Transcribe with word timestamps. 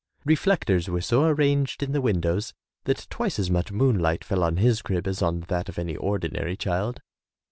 Reflectors 0.25 0.89
were 0.89 0.99
so 0.99 1.25
arranged 1.25 1.83
in 1.83 1.91
the 1.91 2.01
windows 2.01 2.55
that 2.85 3.05
twice 3.11 3.37
as 3.37 3.51
much 3.51 3.71
moonlight 3.71 4.23
fell 4.23 4.41
on 4.41 4.57
his 4.57 4.81
crib 4.81 5.05
as 5.05 5.21
on 5.21 5.41
that 5.41 5.69
of 5.69 5.77
any 5.77 5.95
ordinary 5.95 6.57
child. 6.57 7.01